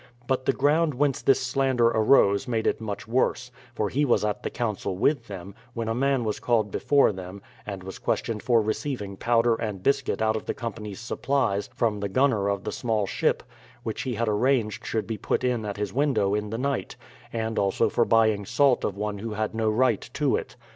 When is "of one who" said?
18.83-19.33